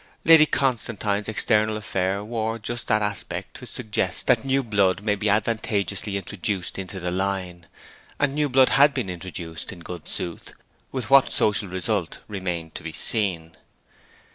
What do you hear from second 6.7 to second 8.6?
into the line; and new